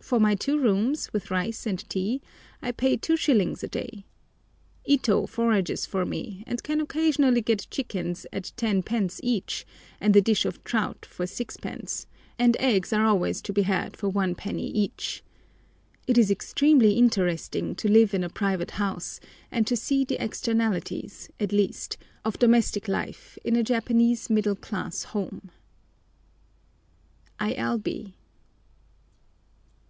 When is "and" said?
1.66-1.86, 6.46-6.62, 10.00-10.16, 12.38-12.56, 19.50-19.66